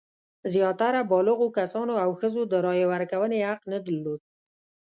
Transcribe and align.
زیاتره 0.53 0.99
بالغو 1.11 1.47
کسانو 1.59 1.93
او 2.03 2.09
ښځو 2.19 2.41
د 2.47 2.53
رایې 2.65 2.85
ورکونې 2.93 3.39
حق 3.49 3.61
نه 3.71 3.77
درلود. 3.85 4.21